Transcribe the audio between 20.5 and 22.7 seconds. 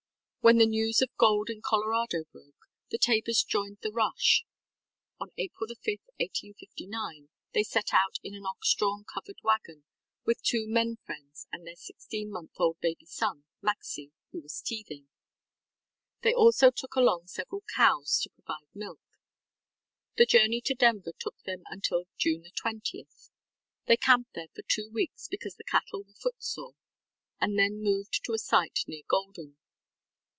to Denver took them until June